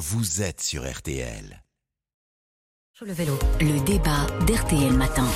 [0.00, 1.62] vous êtes sur RTL.
[2.94, 5.26] Sur le vélo, le débat d'RTL Matin.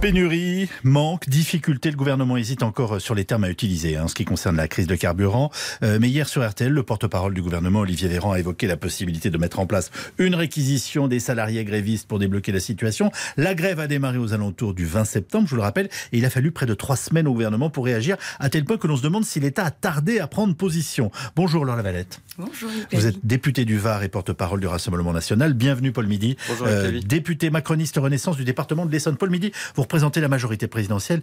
[0.00, 4.14] Pénurie, manque, difficulté, le gouvernement hésite encore sur les termes à utiliser hein, en ce
[4.14, 5.50] qui concerne la crise de carburant.
[5.82, 9.28] Euh, mais hier sur RTL, le porte-parole du gouvernement, Olivier Véran, a évoqué la possibilité
[9.28, 13.10] de mettre en place une réquisition des salariés grévistes pour débloquer la situation.
[13.36, 16.24] La grève a démarré aux alentours du 20 septembre, je vous le rappelle, et il
[16.24, 18.96] a fallu près de trois semaines au gouvernement pour réagir, à tel point que l'on
[18.96, 21.10] se demande si l'État a tardé à prendre position.
[21.34, 22.20] Bonjour Laure Lavalette.
[22.38, 22.70] Bonjour.
[22.92, 25.54] Vous êtes député du Var et porte-parole du Rassemblement National.
[25.54, 26.36] Bienvenue Paul Midi.
[26.48, 29.16] Bonjour, euh, député macroniste Renaissance du département de l'Essonne.
[29.16, 31.22] Paul Midi, vous représentez la majorité présidentielle.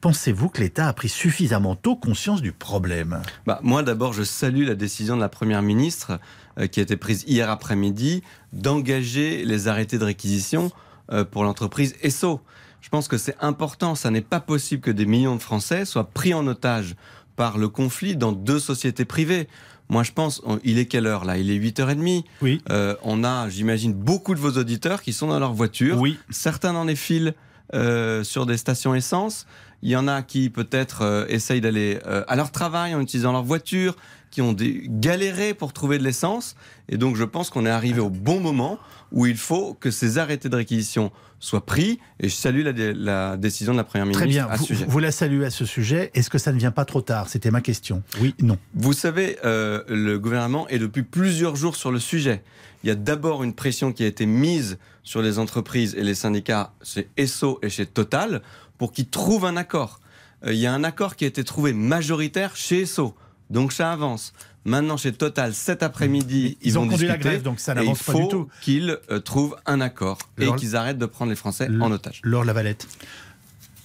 [0.00, 3.20] Pensez-vous que l'État a pris suffisamment tôt conscience du problème?
[3.46, 6.20] Bah, Moi, d'abord, je salue la décision de la Première ministre
[6.60, 10.70] euh, qui a été prise hier après-midi d'engager les arrêtés de réquisition
[11.10, 12.40] euh, pour l'entreprise ESSO.
[12.80, 13.96] Je pense que c'est important.
[13.96, 16.94] Ça n'est pas possible que des millions de Français soient pris en otage
[17.36, 19.48] par le conflit dans deux sociétés privées.
[19.88, 21.36] Moi, je pense, il est quelle heure là?
[21.36, 22.24] Il est 8h30.
[22.40, 22.62] Oui.
[22.70, 25.98] Euh, on a, j'imagine, beaucoup de vos auditeurs qui sont dans leur voiture.
[25.98, 26.18] Oui.
[26.30, 27.34] Certains dans les fils
[27.74, 29.46] euh, sur des stations essence.
[29.82, 33.32] Il y en a qui peut-être euh, essayent d'aller euh, à leur travail en utilisant
[33.32, 33.96] leur voiture,
[34.34, 36.56] qui ont des, galéré pour trouver de l'essence.
[36.88, 38.78] Et donc je pense qu'on est arrivé au bon moment
[39.12, 42.00] où il faut que ces arrêtés de réquisition soient pris.
[42.18, 44.48] Et je salue la, la décision de la Première ministre Très bien.
[44.48, 44.86] à ce vous, sujet.
[44.88, 46.10] Vous la saluez à ce sujet.
[46.14, 47.28] Est-ce que ça ne vient pas trop tard?
[47.28, 48.02] C'était ma question.
[48.20, 48.58] Oui, non.
[48.74, 52.42] Vous savez, euh, le gouvernement est depuis plusieurs jours sur le sujet.
[52.82, 56.16] Il y a d'abord une pression qui a été mise sur les entreprises et les
[56.16, 58.42] syndicats chez ESSO et chez Total
[58.78, 60.00] pour qu'ils trouvent un accord.
[60.44, 63.14] Euh, il y a un accord qui a été trouvé majoritaire chez ESSO.
[63.50, 64.32] Donc ça avance.
[64.66, 67.28] Maintenant, chez Total, cet après-midi, ils, Ils ont vont conduit la discuter.
[67.28, 68.48] grève, donc ça n'avance pas du faut tout.
[68.62, 72.20] qu'ils euh, trouvent un accord Laure- et qu'ils arrêtent de prendre les Français en otage.
[72.24, 72.88] Laure Lavalette.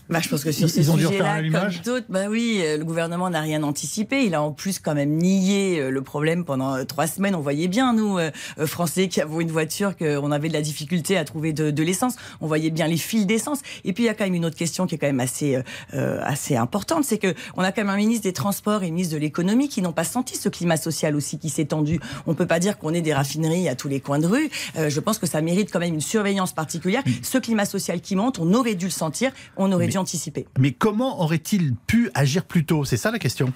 [0.09, 3.29] Bah, je pense que sur Ils- ces sujets-là, comme d'autres, bah oui, euh, le gouvernement
[3.29, 4.23] n'a rien anticipé.
[4.25, 7.35] Il a en plus quand même nié euh, le problème pendant euh, trois semaines.
[7.35, 8.17] On voyait bien, nous,
[8.65, 12.15] Français, qui avons une voiture, qu'on avait de la difficulté à trouver de, de l'essence.
[12.41, 13.59] On voyait bien les fils d'essence.
[13.83, 15.55] Et puis, il y a quand même une autre question qui est quand même assez,
[15.55, 15.61] euh,
[15.93, 17.03] euh, assez importante.
[17.03, 19.69] C'est que on a quand même un ministre des Transports et un ministre de l'Économie
[19.69, 21.99] qui n'ont pas senti ce climat social aussi qui s'est tendu.
[22.25, 24.49] On peut pas dire qu'on ait des raffineries à tous les coins de rue.
[24.77, 27.03] Euh, je pense que ça mérite quand même une surveillance particulière.
[27.21, 30.47] Ce climat social qui monte, on aurait dû le sentir, on aurait Mais- dû anticiper.
[30.57, 32.85] Mais comment aurait-il pu agir plus tôt?
[32.85, 33.51] C'est ça la question.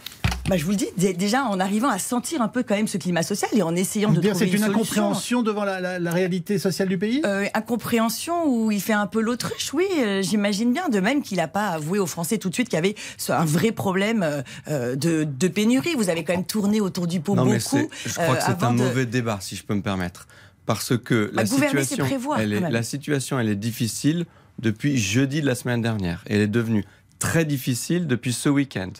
[0.49, 2.87] Bah, je vous le dis, dé- déjà en arrivant à sentir un peu quand même
[2.87, 4.73] ce climat social et en essayant de Dire, trouver C'est une solution.
[4.81, 7.21] incompréhension devant la, la- la réalité sociale du pays?
[7.25, 10.89] Euh, incompréhension où il fait un peu l'autruche, oui, euh, j'imagine bien.
[10.89, 12.95] De même qu'il n'a pas avoué aux Français tout de suite qu'il y avait
[13.29, 15.95] un vrai problème euh, de, de pénurie.
[15.95, 17.89] Vous avez quand même tourné autour du pot Non, beaucoup.
[18.05, 20.27] je crois euh, que c'est un de- mauvais débat, si je peux me permettre.
[20.65, 22.71] Parce que la, c'est situation, prévoir, elle quand est, même.
[22.71, 24.25] la situation, elle est difficile
[24.59, 26.23] depuis jeudi de la semaine dernière.
[26.25, 26.85] Elle est devenue
[27.19, 28.91] très difficile depuis ce week-end.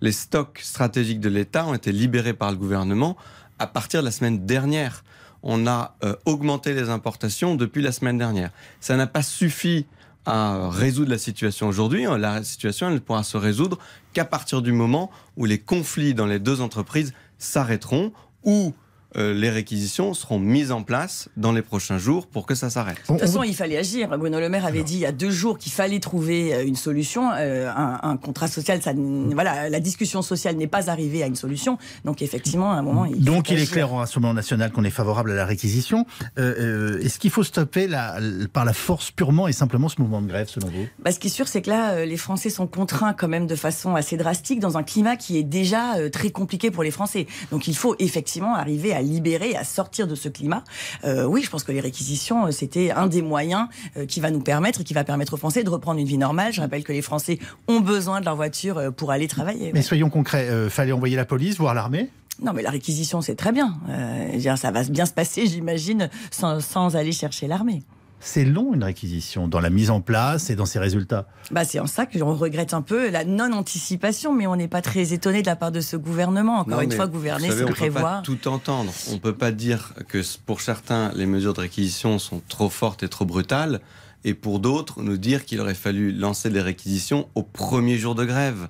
[0.00, 3.16] Les stocks stratégiques de l'État ont été libérés par le gouvernement
[3.58, 5.04] à partir de la semaine dernière.
[5.42, 8.50] On a euh, augmenté les importations depuis la semaine dernière.
[8.80, 9.86] Ça n'a pas suffi
[10.26, 12.04] à résoudre la situation aujourd'hui.
[12.18, 13.78] La situation, ne pourra se résoudre
[14.12, 18.12] qu'à partir du moment où les conflits dans les deux entreprises s'arrêteront
[18.44, 18.74] ou
[19.16, 22.96] euh, les réquisitions seront mises en place dans les prochains jours pour que ça s'arrête.
[22.96, 24.08] De toute on- façon, il fallait agir.
[24.18, 26.76] Bruno Le Maire avait dit il y a deux jours qu'il fallait trouver euh, une
[26.76, 27.30] solution.
[27.34, 31.26] Euh, un, un contrat social, ça, n- voilà, la discussion sociale n'est pas arrivée à
[31.26, 31.78] une solution.
[32.04, 34.90] Donc effectivement, à un moment, il Donc il est clair au Rassemblement national qu'on est
[34.90, 36.06] favorable à la réquisition.
[36.38, 38.16] Euh, Est-ce qu'il faut stopper la-
[38.52, 40.86] par la force purement et simplement ce mouvement de grève selon vous?
[40.98, 43.56] Bah, ce qui est sûr, c'est que là, les Français sont contraints quand même de
[43.56, 47.26] façon assez drastique dans un climat qui est déjà très compliqué pour les Français.
[47.50, 50.64] Donc il faut effectivement arriver à libérer, à sortir de ce climat.
[51.04, 54.30] Euh, oui, je pense que les réquisitions, euh, c'était un des moyens euh, qui va
[54.30, 56.52] nous permettre et qui va permettre aux Français de reprendre une vie normale.
[56.52, 59.72] Je rappelle que les Français ont besoin de leur voiture pour aller travailler.
[59.74, 62.08] Mais soyons concrets, euh, fallait envoyer la police, voire l'armée?
[62.42, 63.76] Non, mais la réquisition, c'est très bien.
[63.88, 67.82] Euh, ça va bien se passer, j'imagine, sans, sans aller chercher l'armée.
[68.24, 71.26] C'est long une réquisition dans la mise en place et dans ses résultats.
[71.50, 74.80] Bah, c'est en ça que on regrette un peu la non-anticipation, mais on n'est pas
[74.80, 76.60] très étonné de la part de ce gouvernement.
[76.60, 78.22] Encore Non, une fois, gouverner, c'est on peut pas prévoir.
[78.22, 78.92] tout entendre.
[79.10, 83.08] On peut pas dire que pour certains, les mesures de réquisition sont trop fortes et
[83.08, 83.80] trop brutales,
[84.24, 88.24] et pour d'autres, nous dire qu'il aurait fallu lancer des réquisitions au premier jour de
[88.24, 88.68] grève.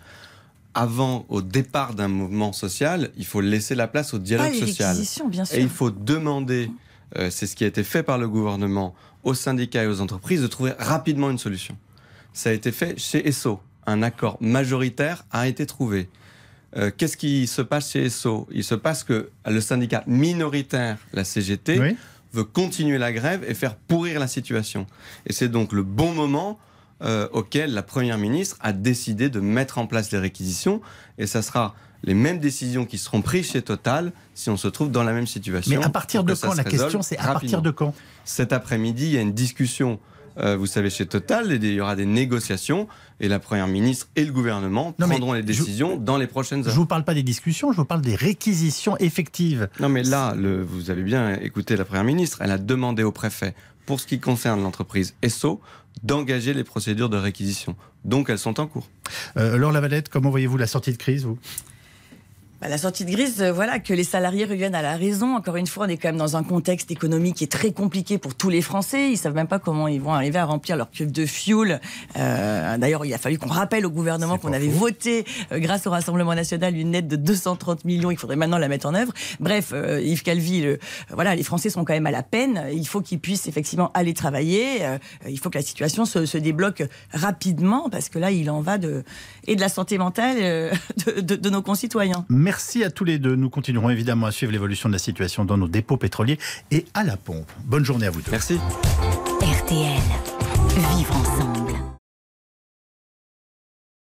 [0.75, 4.67] Avant, au départ d'un mouvement social, il faut laisser la place au Pas dialogue les
[4.67, 4.89] social.
[4.93, 5.59] réquisitions, bien sûr.
[5.59, 6.71] Et il faut demander,
[7.19, 8.95] euh, c'est ce qui a été fait par le gouvernement,
[9.25, 11.77] aux syndicats et aux entreprises de trouver rapidement une solution.
[12.33, 13.61] Ça a été fait chez ESSO.
[13.87, 16.09] Un accord majoritaire a été trouvé.
[16.77, 18.49] Euh, Qu'est-ce qui se passe chez ESSO?
[18.53, 21.97] Il se passe que le syndicat minoritaire, la CGT, Oui.
[22.33, 24.87] veut continuer la grève et faire pourrir la situation.
[25.27, 26.59] Et c'est donc le bon moment
[27.03, 30.81] euh, auquel la Première ministre a décidé de mettre en place les réquisitions.
[31.19, 34.91] Et ça sera les mêmes décisions qui seront prises chez Total si on se trouve
[34.91, 35.79] dans la même situation.
[35.79, 37.95] Mais à partir de quand La question, c'est à partir de quand?
[38.25, 39.99] Cet après-midi, il y a une discussion
[40.39, 42.89] euh, vous savez, chez Total, il y aura des négociations
[43.21, 46.71] et la Première ministre et le gouvernement prendront les décisions dans les prochaines heures.
[46.71, 49.69] Je ne vous parle pas des discussions, je vous parle des réquisitions effectives.
[49.81, 53.13] Non, mais là, le, vous avez bien écouté la Première ministre, elle a demandé au
[53.13, 53.55] préfet,
[53.87, 55.61] pour ce qui concerne l'entreprise ESSO,
[56.03, 57.77] d'engager les procédures de réquisition.
[58.05, 58.89] Donc elles sont en cours.
[59.37, 61.39] Euh, Laure Lavalette, comment voyez-vous la sortie de crise, vous?
[62.63, 65.35] Bah, la sortie de crise, euh, voilà, que les salariés reviennent à la raison.
[65.35, 68.19] Encore une fois, on est quand même dans un contexte économique qui est très compliqué
[68.19, 69.11] pour tous les Français.
[69.11, 71.81] Ils savent même pas comment ils vont arriver à remplir leur cuve de fuel.
[72.17, 75.91] Euh, D'ailleurs, il a fallu qu'on rappelle au gouvernement qu'on avait voté, euh, grâce au
[75.91, 78.13] Rassemblement national, une aide de 230 millions.
[78.13, 79.13] Il faudrait maintenant la mettre en œuvre.
[79.41, 80.65] Bref, euh, Yves Calvi,
[81.11, 82.63] voilà, les Français sont quand même à la peine.
[82.73, 84.87] Il faut qu'ils puissent effectivement aller travailler.
[85.29, 88.79] il faut que la situation se, se, débloque rapidement parce que là, il en va
[88.79, 89.03] de
[89.49, 90.37] et de la santé mentale
[91.07, 92.25] de, de, de nos concitoyens.
[92.53, 93.35] Merci à tous les deux.
[93.35, 96.39] Nous continuerons évidemment à suivre l'évolution de la situation dans nos dépôts pétroliers
[96.71, 97.51] et à la pompe.
[97.65, 98.31] Bonne journée à vous deux.
[98.31, 98.61] Merci.
[99.41, 100.03] RTL.
[100.95, 101.92] Vivre ensemble.